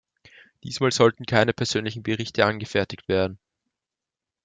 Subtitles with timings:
[0.63, 3.37] Diesmal sollten keine persönlichen Berichte angefertigt werden.